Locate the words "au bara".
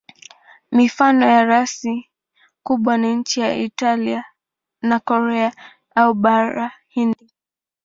5.95-6.71